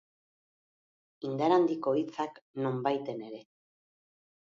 [1.29, 3.47] Indar handiko hitzak, nonbaiten ere.